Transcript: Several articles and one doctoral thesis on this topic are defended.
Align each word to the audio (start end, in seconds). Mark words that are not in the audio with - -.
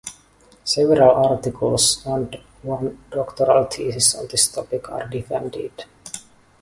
Several 0.63 1.11
articles 1.11 2.03
and 2.07 2.35
one 2.63 3.03
doctoral 3.11 3.65
thesis 3.65 4.15
on 4.15 4.25
this 4.31 4.47
topic 4.47 4.89
are 4.89 5.05
defended. 5.07 5.85